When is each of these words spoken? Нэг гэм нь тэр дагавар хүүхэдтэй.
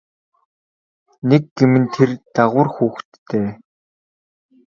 Нэг 1.29 1.43
гэм 1.57 1.73
нь 1.81 1.87
тэр 1.93 2.09
дагавар 2.33 2.67
хүүхэдтэй. 2.75 3.45